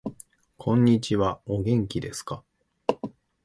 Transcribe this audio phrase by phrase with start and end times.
[0.57, 2.43] こんにちはお元気ですか